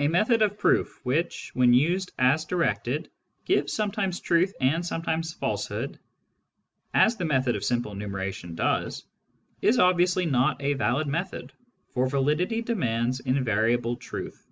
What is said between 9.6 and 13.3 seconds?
is obviously not a valid method, for validity demands